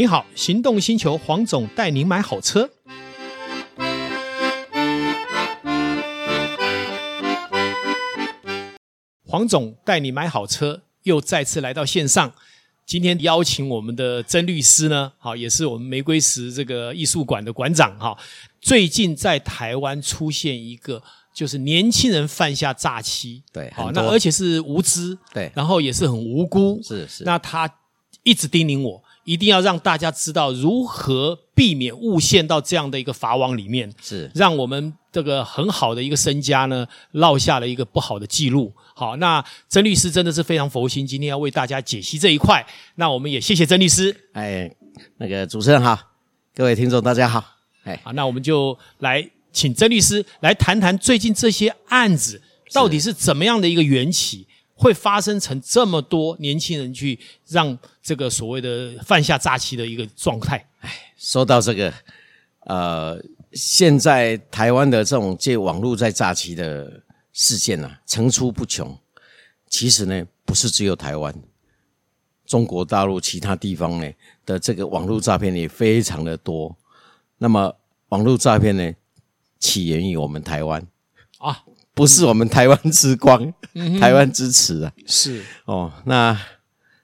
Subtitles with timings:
[0.00, 2.70] 你好，行动星球黄总带您买好车。
[9.26, 12.32] 黄总带你买好车，又再次来到线上。
[12.86, 18.16] 今天邀请我们的曾律师呢，好，也是我们玫瑰石这个艺术馆的馆长哈。
[18.58, 21.02] 最近在台湾出现一个，
[21.34, 27.24] 就是年轻人犯下诈欺，对，好，那而且是无知，对，然后也是很无辜，是是。
[27.24, 27.70] 那他
[28.22, 38.72] 一直叮咛我，一定要让大家知道如何避免误陷到这样的一个法网里面，是让我们这个很好的一个身家呢，落下了一个不好的记录。
[38.94, 42.66] 好，那曾律师真的是非常佛心，今天要为大家解析这一块。
[42.96, 44.14] 那我们也谢谢曾律师。
[44.32, 44.70] 哎，
[45.18, 45.98] 那个主持人好，
[46.54, 47.44] 各位听众大家好。
[47.84, 52.42] 哎，好，那我们就来请曾律师来谈谈最近这些案子
[52.72, 54.46] 到底是怎么样的一个缘起，
[54.80, 60.66] 会发生成这么多年轻人去让这个所谓的犯下诈欺的一个状态。
[60.80, 61.92] 哎，说到这个，
[62.60, 67.02] 呃，现在台湾的这种借网络在诈欺的。
[67.32, 68.98] 事件啊，层出不穷。
[69.68, 71.32] 其实呢，不是只有台湾，
[72.44, 74.12] 中国大陆其他地方呢
[74.44, 76.76] 的这个网络诈骗也非常的多。
[77.38, 77.72] 那么，
[78.08, 78.92] 网络诈骗呢，
[79.60, 80.84] 起源于我们台湾，
[82.00, 84.92] 不是我们台湾之光，嗯、台湾之耻啊。
[85.06, 86.34] 是哦，那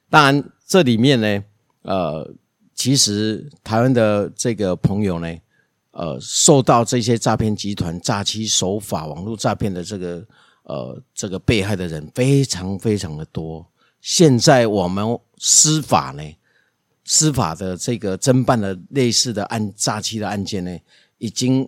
[0.08, 1.44] 当然这里面呢，
[1.82, 2.34] 呃，
[2.74, 5.36] 其实台湾的这个朋友呢。
[5.98, 10.22] 呃，受到这些诈骗集团诈欺手法、网络诈骗的这个
[10.64, 13.66] 呃这个被害的人非常非常的多。
[14.02, 16.22] 现在我们司法呢，
[17.02, 20.78] 司法的这个侦办的类似的案诈欺的案件呢，
[21.16, 21.66] 已经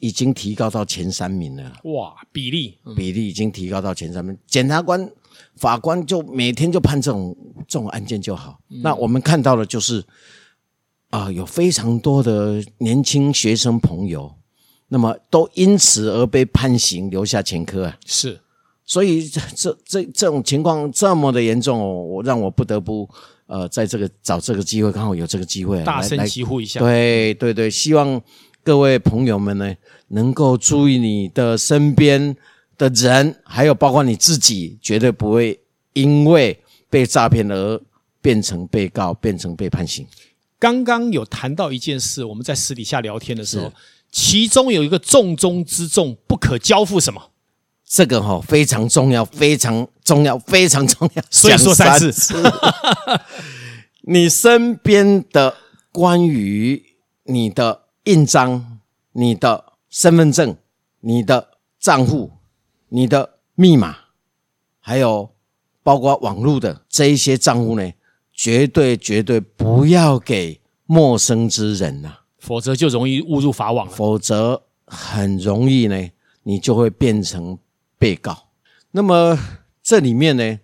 [0.00, 1.72] 已经提高到前三名了。
[1.84, 4.36] 哇，比例比例已经提高到前三名。
[4.46, 5.08] 检察官、
[5.56, 7.36] 法官就每天就判这种
[7.68, 8.58] 这种案件就好。
[8.70, 8.80] 嗯。
[8.82, 10.04] 那我们看到的就是。
[11.12, 14.32] 啊、呃，有非常多的年轻学生朋友，
[14.86, 17.98] 那么都因此而被判刑，留下前科啊。
[18.06, 18.38] 是，
[18.86, 23.10] 所以这这这这种情况这么的严重哦，我让我不得不
[23.46, 26.78] 呃，在这个找这个机会，刚好有这个机会，大声疾呼一下。
[26.78, 28.22] 对对对，希望
[28.62, 29.74] 各位朋友们呢，
[30.08, 32.36] 能够注意你的身边
[32.76, 35.58] 的人，还有包括你自己，绝对不会
[35.94, 37.80] 因为被诈骗而
[38.20, 40.06] 变成被告，变成被判刑。
[40.58, 43.72] 刚刚有谈到一件事，我们在私底下聊天的时候，
[44.12, 47.30] 其中有一个重中之重，不可交付什么？
[47.86, 51.24] 这个哈非常重要，非常重要，非常重要。
[51.30, 52.34] 所以说三次，
[54.02, 55.56] 你身边的
[55.90, 56.80] 关于
[57.24, 58.80] 你的印章、
[59.12, 60.56] 你的身份证、
[61.00, 62.30] 你的账户、
[62.88, 63.96] 你的密码，
[64.78, 65.30] 还有
[65.82, 67.92] 包括网络的这一些账户呢？
[68.32, 73.92] 绝对绝对不要给陌生之人呐、啊，否则就容易误入法网了。
[73.92, 76.10] 否则很容易呢，
[76.44, 77.58] 你就会变成
[77.98, 78.46] 被告。
[78.92, 79.38] 那么
[79.82, 80.58] 这里面呢，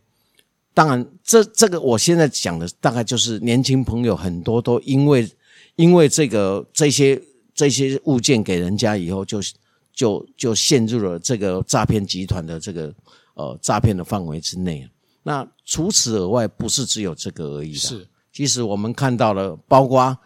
[0.72, 5.28] 当然这这个我现在讲的大概就是年轻朋友很多都因为
[5.76, 7.22] 因为这个这些
[7.54, 9.48] 这些物件给人家以后就，就
[9.94, 12.92] 就就陷入了这个诈骗集团的这个
[13.34, 14.88] 呃诈骗的范围之内。
[15.22, 17.78] 那除此而外，不是只有这个而已的。
[17.78, 20.16] 是，其实我们看到了，包括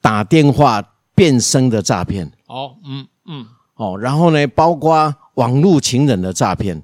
[0.00, 0.80] 打电话
[1.14, 2.30] 变声的诈骗。
[2.46, 6.82] 哦，嗯嗯，哦，然后呢，包括网络情人的诈骗，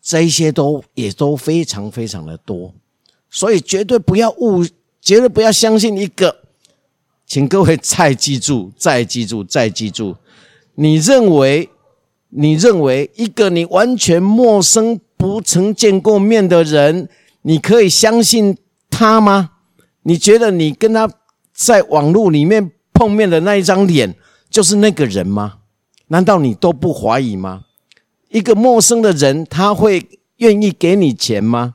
[0.00, 2.74] 这一些都也都非常非常的多。
[3.28, 4.64] 所以绝对不要误，
[5.00, 6.43] 绝对不要相信一个。
[7.34, 10.14] 请各位再记住，再记住，再记住。
[10.76, 11.68] 你认为，
[12.28, 15.00] 你认为一个你完全陌生。
[15.16, 17.08] 不曾见过面的人，
[17.42, 18.56] 你可以相信
[18.88, 19.50] 他吗？
[20.02, 21.10] 你觉得你跟他
[21.52, 24.14] 在网络里面碰面的那一张脸
[24.48, 25.54] 就是那个人吗？
[26.06, 27.64] 难道你都不怀疑吗？
[28.28, 30.06] 一个陌生的人，他会
[30.36, 31.74] 愿意给你钱吗？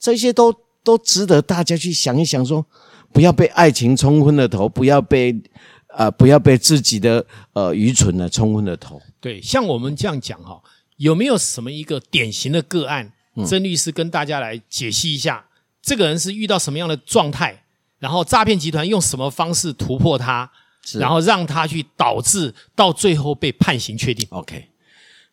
[0.00, 2.64] 这些都都值得大家去想一想说，
[3.16, 5.34] 不要被爱情冲昏了头，不要被
[5.88, 7.24] 呃，不要被自己的
[7.54, 9.00] 呃愚蠢呢冲昏了头。
[9.22, 10.62] 对，像我们这样讲哈。
[10.98, 13.10] 有没有什么一个典型的个案？
[13.46, 15.46] 曾律师跟大家来解析一下，
[15.80, 17.64] 这个人是遇到什么样的状态，
[17.98, 20.50] 然后诈骗集团用什么方式突破他，
[20.98, 24.26] 然后让他去导致到最后被判刑确定。
[24.30, 24.68] OK，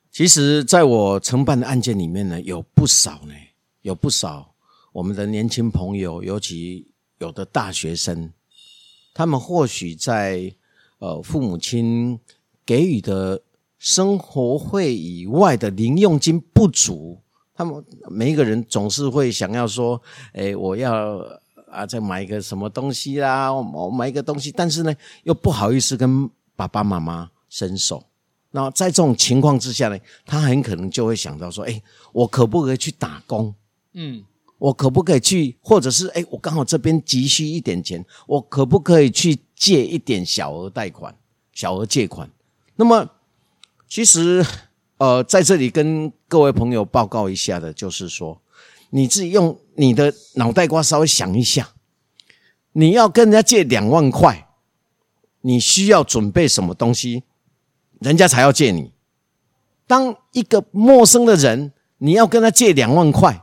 [0.10, 3.34] 其实在我承办的案件里面呢，有不少呢，
[3.82, 4.54] 有不少
[4.94, 6.93] 我们的年轻朋友，尤其
[7.24, 8.32] 有的大学生，
[9.14, 10.54] 他们或许在
[11.00, 12.20] 呃父母亲
[12.66, 13.42] 给予的。
[13.86, 17.20] 生活费以外的零用金不足，
[17.54, 21.18] 他们每一个人总是会想要说：“诶，我要
[21.70, 28.02] 啊，再买一个什么东西啦，我买一个东西，但是呢，又不好意思跟爸爸妈妈伸手。
[28.52, 31.84] 那在这种情况之下呢，他很可能就会想到说：“哎，
[32.14, 33.54] 我可不可以去打工？
[33.96, 34.24] 嗯，
[34.64, 35.58] 我可不可以去？
[35.62, 41.14] 或者是哎，我刚好这边急需一点钱，我可不可以去借一点小额贷款、
[41.52, 42.30] 小额借款？
[42.78, 43.10] 那么，
[43.90, 44.46] 其实
[45.00, 48.40] 呃，在这里跟各位朋友报告一下的，就是说，
[48.92, 51.72] 你自己用你的脑袋瓜稍微想一下，
[52.72, 54.48] 你要跟人家借两万块，
[55.42, 57.24] 你需要准备什么东西？”
[58.00, 58.94] 人家才要借你。
[59.86, 63.43] 当一个陌生的人，你要跟他借两万块，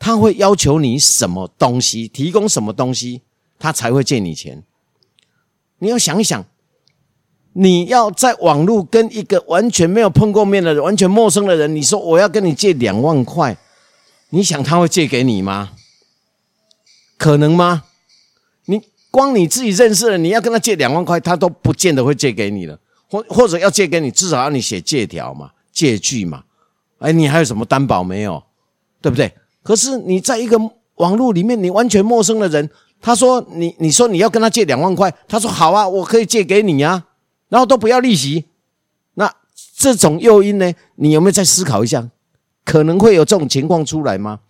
[0.00, 2.08] 他会要求你什么东西？
[2.08, 3.20] 提供什么东西，
[3.58, 4.64] 他才会借你钱？
[5.78, 6.44] 你要想一想，
[7.52, 13.56] 你要在网络跟一个完全没有碰过面的、完全陌生的人，你说我要跟你借两万块，
[14.30, 15.72] 你想他会借给你吗？
[17.18, 17.84] 可能吗？
[18.64, 18.80] 你
[19.10, 22.80] 光你自己认识的，你要跟他借两万块，他都不见得会借给你了。
[23.06, 26.44] 或或者要借给你，至少要你写借条嘛、借据嘛。
[27.00, 28.42] 哎，你还有什么担保没有？
[29.02, 29.32] 对不对？
[29.62, 30.58] 可是你在一个
[30.96, 32.68] 网络里面，你完全陌生的人，
[33.00, 37.06] 他说你，你说你要跟他借两万块，他说好啊，我可以借给你啊，
[37.48, 38.46] 然后都不要利息。
[39.14, 39.32] 那
[39.76, 42.10] 这种诱因呢，你有没有再思考一下？
[42.64, 44.40] 可能会有这种情况出来吗？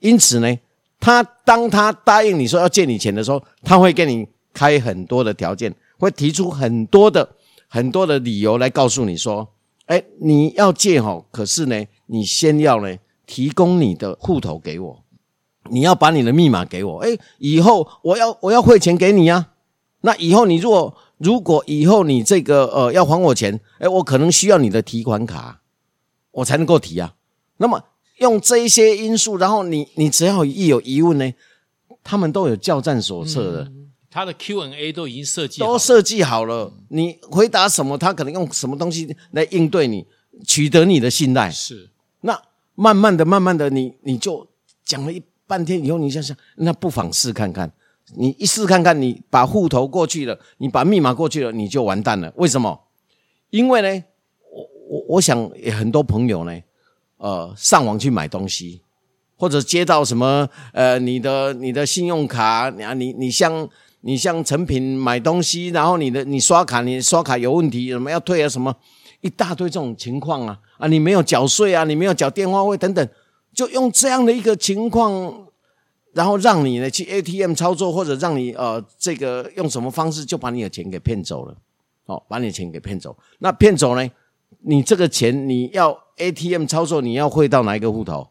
[0.00, 0.58] 因此呢，
[1.00, 7.36] 他当他答应你说要借你钱的时候，他会给你开很多的条件，会提出很多的。
[7.70, 9.46] 很多的理由来告诉你说，
[9.84, 12.96] 哎，你要借哦，可是呢，你先要呢
[13.28, 15.04] 提供你的户头给我，
[15.70, 19.50] 你要把你的密码给我，哎，以后我要我要汇钱给你呀。
[20.00, 25.60] 那以后你如果如果以后你这个呃要还我钱，哎，我可能需要你的提款卡，
[26.32, 27.14] 我才能够提啊。
[27.58, 27.84] 那么
[28.16, 31.30] 用这一些因素，然后你你只要一有疑问呢，
[32.02, 33.62] 他们都有教战手册的。
[33.64, 33.74] 嗯
[34.10, 36.72] 他的 Q&A 都已经设计好了，都设计好了。
[36.88, 40.06] 你回答什么，他可能用什么东西来应对你，
[40.46, 41.50] 取得你的信赖。
[41.50, 41.97] 是，那
[42.80, 44.46] 慢慢的、慢慢的你，你就
[44.84, 47.72] 讲了一半天以后，你想想，那不妨试看看。
[48.14, 52.32] 你一试看看，你把户头过去了，你把密码过去了，你就完蛋了。
[52.36, 52.80] 为什么？
[53.50, 54.04] 因为呢，
[54.52, 56.56] 我我我想也很多朋友呢，
[57.16, 58.82] 呃，上网去买东西，
[59.36, 63.68] 或者接到什么呃，你的你的信用卡，你你你像。
[64.02, 68.48] 你像成品买东西，然后你的你刷卡，你刷卡有问题，什么要退啊？
[68.48, 68.72] 什么
[69.20, 70.86] 一大堆这种情况啊啊！
[70.86, 73.08] 你没有缴税啊，你没有缴电话费等等，
[73.52, 75.48] 就用这样的一个情况，
[76.12, 81.56] 然后让你呢去 ATM 操作，或者让你呃这个用什么方式就把你的钱给骗走了，
[82.06, 83.16] 哦，把你的钱给骗走。
[83.40, 84.08] 那骗走呢？
[84.60, 88.28] 你这个钱你要 ATM 操作，你要汇到哪一个户头？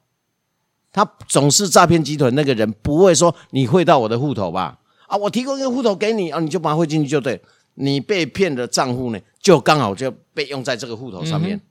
[0.91, 4.79] 他总是诈骗集团那个人不会说你汇到我的户头吧？
[5.07, 7.39] 啊，我提供一个户头给你啊，你就把它汇进去就对。
[7.75, 11.55] 你被骗的账户呢，就刚好就被用在这个户头上面。
[11.55, 11.61] 嗯、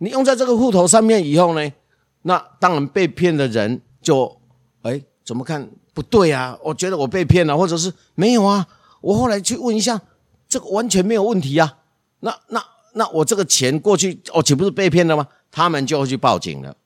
[0.00, 1.72] 你用在这个户头上面以后呢，
[2.20, 4.38] 那当然被骗的人就
[4.82, 6.58] 哎，怎么看不对啊？
[6.62, 8.68] 我觉得我被骗了，或者是没有啊？
[9.00, 9.98] 我后来去问一下，
[10.46, 11.78] 这个完全没有问题啊。
[12.20, 15.26] 那那那我这个钱过去，我岂不是被骗了吗？
[15.50, 16.76] 他们就会去报警了。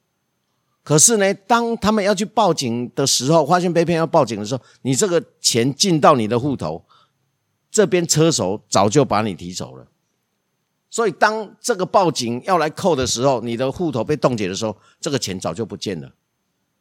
[0.85, 6.85] 可是呢，当他们要去报警的时候，发现被骗要报警的时候，你这个钱进到你的户头，
[7.69, 9.89] 这边车手早就把你提走了。
[10.91, 16.13] 所以当这个报警要来扣的时候，你的户头被冻结的时候，这个钱早就不见了，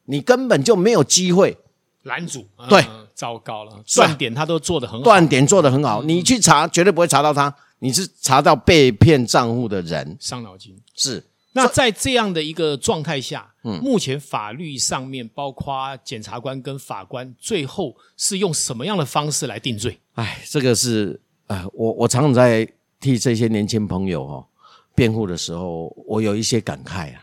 [0.06, 1.56] 你根本就没有机会。
[2.04, 2.48] 拦阻。
[2.70, 10.76] 对，糟糕了，断点他都做得很好，断点做得很好，你去查绝对不会查到他，你是查到被骗账户的人，伤脑筋。
[10.96, 11.24] 是。
[11.52, 20.00] 那在这样的一个状态下，嗯，目前法律上面包括检察官跟法官，最后是用什么样的方式来定罪？
[20.14, 22.66] 哎，这个是呃，我我常常在
[23.00, 24.46] 替这些年轻朋友哦
[24.94, 27.22] 辩护的时候，我有一些感慨啊。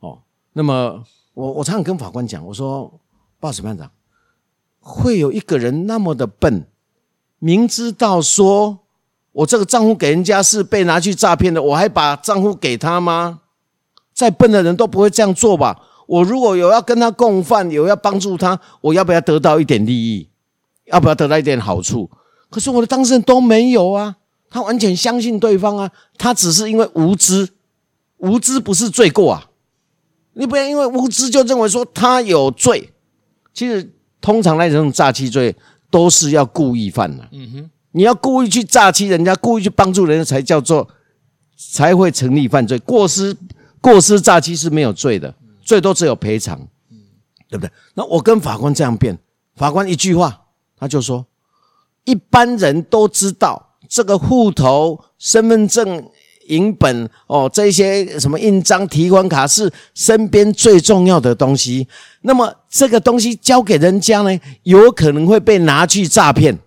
[0.00, 0.18] 哦，
[0.52, 1.04] 那么
[1.34, 3.00] 我我常常跟法官讲，我说，
[3.38, 3.90] 报审判长，
[4.80, 6.66] 会有一个人那么的笨，
[7.38, 8.80] 明知道说
[9.32, 13.40] 我这个账户给人家是被拿去诈骗的，我还把账户给他吗？
[14.12, 15.80] 再笨的人都不会这样做吧？
[16.06, 20.28] 我如果有要跟他共犯，有要帮助他，我要不要得到一点利益？
[20.84, 22.10] 要不要得到一点好处？
[22.50, 24.16] 可是我的当事人都没有啊，
[24.54, 27.48] 他完全相信对方啊，他只是因为无知，
[28.18, 29.50] 无知不是罪过啊。
[30.34, 32.92] 你不要因为无知就认为说他有罪。
[33.52, 35.52] 其实通常来讲，这种诈欺罪
[35.90, 37.28] 都是要故意犯的。
[37.32, 40.88] 嗯哼，你要故意去诈欺人家，故意去帮助人家，才叫做
[41.72, 42.78] 才会成立犯罪。
[42.78, 43.36] 过失。
[43.80, 46.58] 过失诈欺是没有罪的，最多只有赔偿，
[47.50, 47.70] 对不对？
[47.92, 49.18] 那我跟法官这样辩，
[49.56, 50.44] 法官一句话，
[50.78, 51.26] 他就说：
[52.04, 56.10] 一般人都知道这个户头、身份证。
[56.48, 61.88] 影本哦，这些什么印章、提款卡是身边最重要的东西。
[62.20, 66.58] 那么这个东西交给人家呢，有可能会被拿去诈骗。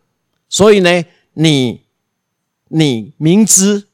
[0.50, 1.82] 所以呢，你
[2.70, 3.86] 你明知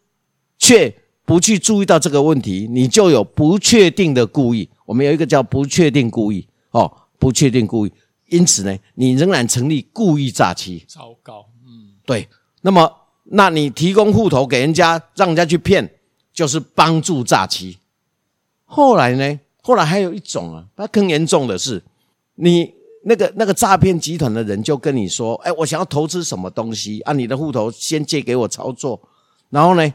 [0.58, 4.70] 却不去注意到这个问题，你就有不确定的故意。
[4.86, 6.90] 我们有一个叫不确定故意哦，
[7.20, 7.92] 不确定故意。
[8.30, 10.86] 因此呢，你仍然成立故意诈欺。
[10.88, 12.30] 糟糕，嗯，对。
[12.62, 12.90] 那么。
[13.26, 15.90] 那你提供户头给人家，让人家去骗，
[16.34, 17.78] 就是帮助诈欺。
[18.66, 19.40] 后来呢？
[19.62, 21.82] 后来还有一种啊，他更严重的是，
[22.36, 29.02] 你那个那个诈骗集团的人就跟你说：“哎，我想要投资什么东西，啊，你的户头先借给我操作。
[29.50, 29.94] 然后呢，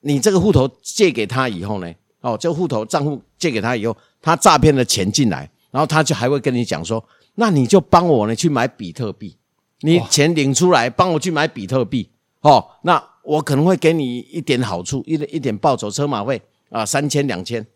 [0.00, 9.36] 你这个户头借给他以后呢，哦，这个户头账户借给他以后，他诈骗的钱进来，然后他就还会跟你讲说：那你就帮我呢去买比特币，
[9.80, 12.08] 你钱领出来，帮我去买比特币。”
[12.40, 16.40] 哦，那我可能会给你一点好处，一一点报酬，车马费
[16.70, 17.66] 啊，三千两千，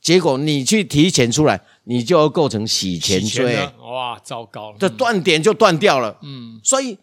[0.00, 6.18] 结果你去提钱出来，你就要构成洗钱罪，哇，糟糕了，这断点就断掉了。
[6.22, 6.98] 嗯，所以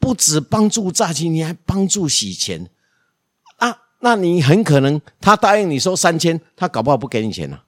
[0.00, 2.68] 不止帮助诈欺，你还帮助洗钱
[3.58, 3.78] 啊？
[4.00, 7.64] 那你很可能他答应你收三千，他搞不好不给你钱了，啊，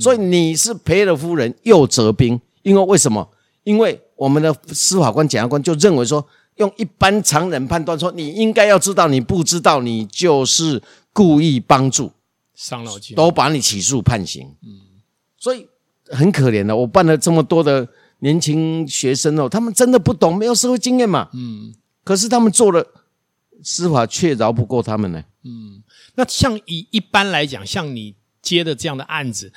[0.00, 3.30] 所以你是赔了夫人又折兵，因为为什么？
[3.62, 6.26] 因为我们的司法官、检察官就认为说。
[6.56, 10.82] 用一般常人判断说，你应该要知道，你不知道，你就是
[11.12, 12.12] 故意帮助，
[12.54, 14.54] 伤脑筋，都把你起诉判刑。
[14.62, 15.02] 嗯，
[15.36, 15.66] 所以
[16.08, 17.88] 很可怜的，我办了这么多的
[18.20, 21.28] 年轻学生哦，他们真的不懂，没有社会经验嘛。
[21.32, 22.86] 嗯，可是他们做了，
[23.62, 25.24] 司法却饶不过他们呢。
[25.42, 25.82] 嗯，
[26.14, 29.52] 那像以一般来讲，像你接的这样的案子，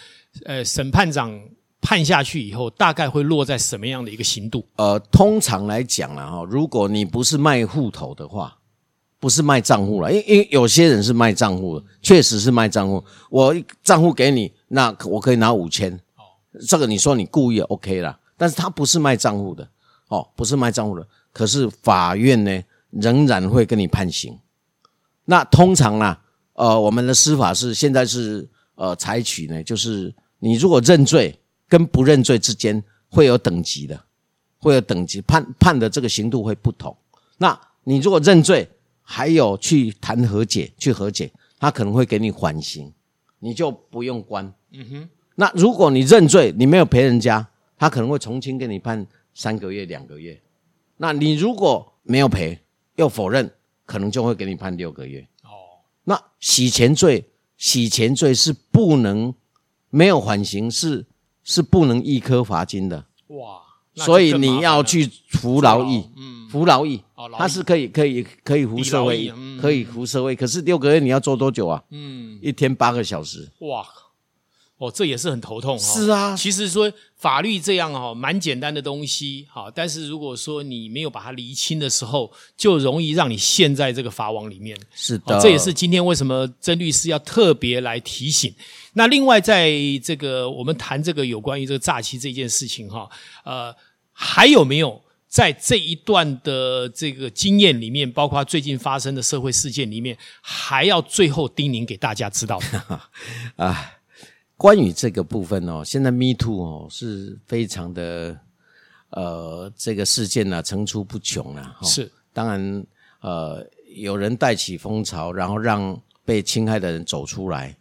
[0.45, 1.39] 呃，审判长。
[1.87, 4.67] 判下去以后，大概会落在什么样的一个刑度？
[4.75, 8.57] 呃，通常来讲啦，哈，如果你不是卖户头的话，
[9.21, 13.01] 不是卖账户了，因因为有些人是卖账户的，确实是卖账户。
[13.29, 15.89] 我账户给你，那我可以拿五千。
[16.17, 16.27] 哦，
[16.67, 19.65] 这个你说你故意 OK 啦，但是他不是卖账户的，
[20.09, 24.37] 哦，不是卖账户的，可是法院呢，仍然会跟你判刑。
[25.23, 26.19] 那通常啦，
[26.51, 31.39] 呃，我们的司法是现在是呃采取呢，就是你如果认罪。
[31.67, 34.03] 跟不认罪之间会有等级的，
[34.57, 36.95] 会有等级判判的这个刑度会不同。
[37.37, 38.67] 那你如果认罪，
[39.01, 42.91] 还有去谈和解，去和解，他可能会给你缓刑，
[43.39, 44.53] 你就不用关。
[44.71, 45.09] 嗯哼。
[45.35, 47.47] 那如果你认罪，你没有赔人家，
[47.77, 50.41] 他可能会从轻给你判三个月、两个月。
[50.97, 52.59] 那你如果没有赔
[52.95, 53.49] 又否认，
[53.85, 55.21] 可能就会给你判六个月。
[55.43, 55.79] 哦。
[56.05, 59.33] 那洗钱罪，洗钱罪是不能
[59.89, 61.05] 没有缓刑是。
[61.47, 63.05] 是不能一颗罚金的。
[63.27, 63.61] 哇，
[63.95, 67.01] 所以你要去服劳役，嗯，服劳役，
[67.37, 71.81] 他是可以可以可以服社会，可以服社会，可是六个月你要做多久啊？
[71.89, 73.87] 嗯，一天八个小时，哇，
[74.77, 75.77] 哦，这也是很头痛。
[75.79, 84.77] 是啊，其实说法律这样哈，蛮简单的东西，好，但是如果说你没有把它厘清的时候，就容易让你陷在这个法网里面。
[84.93, 88.53] 是的，这也是今天为什么曾律师要特别来提醒。
[88.93, 89.71] 那另外，在
[90.03, 93.09] 这个我们谈这个有关于这个诈欺这件事情哈，
[93.45, 93.75] 呃，
[94.11, 102.99] 还有没有在这一段的这个经验里面，包括最近发生的社会事件里面，还要最后叮咛给大家知道的
[103.55, 103.93] 啊？
[104.57, 108.35] 关于这个部分哦，现在 Me Too 哦是非常的
[109.11, 111.77] 呃，这个事件呢层出不穷了。
[111.83, 112.85] 是，当然
[113.21, 117.77] 呃，有人带起风潮，然后让被侵害的人走出来。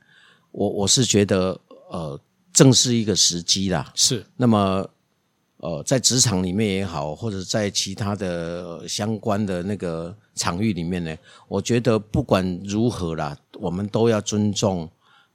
[0.52, 1.58] 我我是觉得，
[1.90, 2.20] 呃，
[2.52, 3.90] 正是一个时机啦。
[3.94, 4.24] 是。
[4.36, 4.86] 那么，
[5.56, 11.16] 呃，在职场里面也好，或者在其他的相关的那个场域里面呢，
[11.48, 14.88] 我觉得不管如何啦，我们都要尊重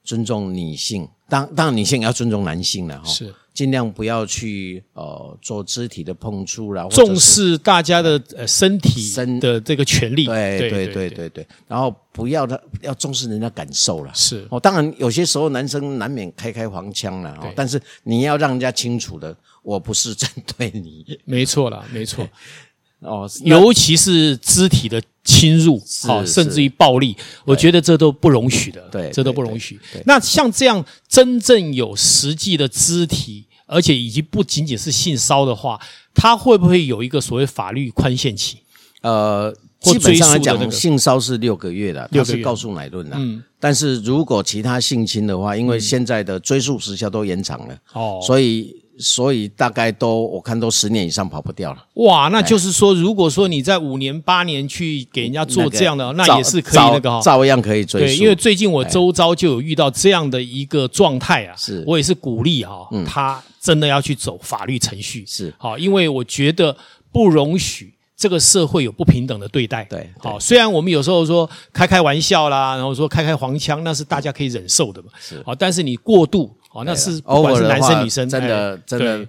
[0.03, 1.07] 尊重女性。
[1.31, 3.05] 当当然，女性也要尊重男性了哈。
[3.05, 3.33] 是。
[3.53, 22.25] 尽量不要去呃做肢体的碰触啦，重视大家的呃身体身的这个权利，对对对对对对，然后不要他要重视人家感受了，是哦，当然有些时候男生难免开开黄腔了哦，但是你要让人家清楚的，我不是针对你，没错啦，没错。
[23.01, 29.79] 哦，尤其是肢体的侵入，好，甚至于暴力，我觉得这都不容许的，对，这都不容许。
[30.05, 35.79] 那像这样真正有实际的肢体，而且已经不仅仅是性骚的话，
[36.13, 38.57] 他会不会有一个所谓法律宽限期？
[39.01, 43.15] 呃，基本上来讲，性骚是六个月的，它是告诉乃论的。
[43.17, 48.80] 嗯，但是如果其他性侵的话，因为现在的追诉时效都延长了，哦，所以。
[49.01, 51.85] 所以大概都我看都十年以上跑不掉了。
[51.95, 58.01] 哇，那就是说，如果说你在五年八年去给人家做这样的，那，也是可以那个哈，照样可以追。
[58.01, 61.83] 对，因为最近我周遭就有遇到这样的一个状态啊，是。
[61.87, 65.53] 我也是鼓励哈，他真的要去走法律程序，是。
[65.57, 66.77] 好，因为我觉得
[67.11, 67.95] 不容许。
[68.17, 79.27] 这个社会有不平等的对待，对，好，虽然我们有时候说开开玩笑啦，然后说开开黄腔，那是大家可以忍受的嘛，是，好，但是你过度，好，那是不管是男生女生，真的真的，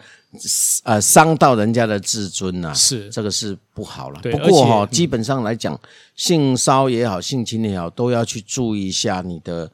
[0.85, 4.21] 呃，伤到人家的自尊呐，是，这个是不好了。
[4.23, 5.79] 不过哈，基本上来讲，
[6.15, 9.71] 性骚也好，性侵也好，都要去注意一下你的。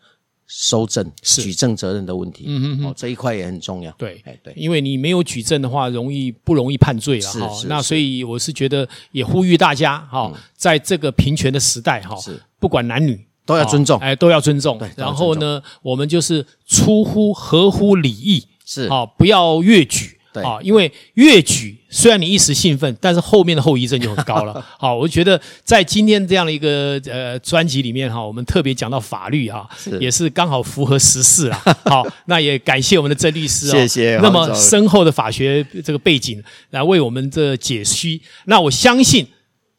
[0.50, 3.92] 收证、举证责任的问题，嗯哼哼，哦，这一块也很重要。
[3.98, 7.62] 对，哎，对，因为你没有举证的话，容易不容易判罪了哈。
[7.66, 12.16] 那所以我是觉得，也呼吁大家哈，在这个平权的时代哈，
[12.58, 14.78] 不管男女都要尊重，哎，都要尊重。
[14.94, 20.16] 然后呢，我们就是出乎合乎礼义，是啊，不要越矩。
[20.44, 24.64] 啊，因为越举虽然你一时兴奋，但是后面的后遗症就很高了。
[24.78, 31.60] 好， 我觉得在今天这样的一个呃专辑里面哈，我们特别讲到法律哈，也是刚好符合时事啊。
[31.86, 34.16] 好，那也感谢我们的曾律师哦，谢谢。
[34.22, 36.40] 那么深厚的法学这个背景
[36.70, 39.26] 来为我们这解析，那我相信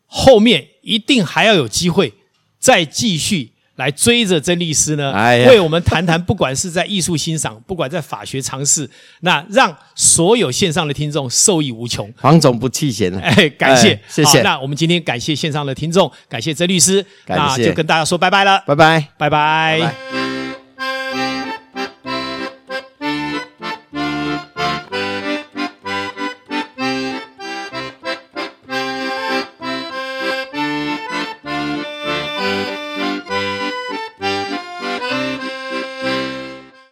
[0.08, 2.12] 后面一定还要有机会
[2.60, 3.52] 再继续。
[3.80, 5.14] 来追着曾律师呢，
[5.48, 8.88] 为我们谈谈，不管是在艺术欣赏， 不管在法学常识，
[9.22, 12.14] 那让所有线上的听众受益无穷。
[12.18, 14.42] 黄总不弃嫌，哎，感谢，谢谢。
[14.42, 20.19] 那我们今天感谢线上的听众，感谢曾律师，那就跟大家说拜拜了，拜拜，拜拜。